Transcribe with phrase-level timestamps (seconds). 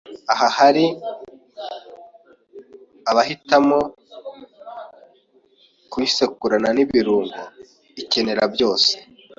[0.33, 0.85] aha, hari
[3.09, 3.77] abahitamo
[5.91, 7.41] kuyisekurana n’ibirungo
[8.01, 8.91] ikenera byose